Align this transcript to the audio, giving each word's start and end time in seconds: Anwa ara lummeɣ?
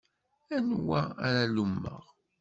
Anwa 0.55 1.01
ara 1.25 1.43
lummeɣ? 1.55 2.03